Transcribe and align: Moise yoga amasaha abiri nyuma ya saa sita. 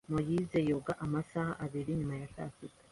Moise 0.13 0.59
yoga 0.69 0.93
amasaha 1.05 1.51
abiri 1.65 1.89
nyuma 1.99 2.15
ya 2.21 2.27
saa 2.35 2.51
sita. 2.55 2.79